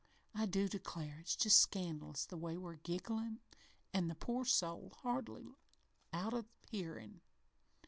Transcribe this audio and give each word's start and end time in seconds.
I 0.33 0.47
do 0.47 0.67
declare 0.67 1.19
it's 1.19 1.35
just 1.35 1.59
scandalous 1.59 2.25
the 2.25 2.35
way 2.35 2.57
we're 2.57 2.77
gigglin', 2.77 3.37
an' 3.93 4.07
the 4.07 4.15
poor 4.15 4.45
soul 4.45 4.93
hardly 5.03 5.59
out 6.11 6.33
o' 6.33 6.45
hearin'. 6.71 7.21